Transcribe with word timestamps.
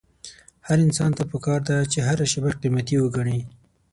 هر 0.67 0.77
انسان 0.85 1.11
ته 1.17 1.23
پکار 1.31 1.59
ده 1.69 1.77
چې 1.91 1.99
هره 2.07 2.25
شېبه 2.31 2.51
قيمتي 2.61 2.95
وګڼي. 2.99 3.39